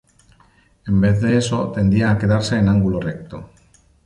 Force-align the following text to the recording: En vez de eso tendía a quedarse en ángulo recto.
En 0.87 0.99
vez 0.99 1.21
de 1.21 1.37
eso 1.37 1.71
tendía 1.71 2.09
a 2.09 2.17
quedarse 2.17 2.55
en 2.57 2.69
ángulo 2.69 2.99
recto. 2.99 3.51